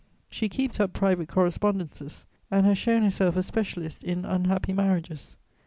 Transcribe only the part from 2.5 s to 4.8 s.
has shown herself a specialist in unhappy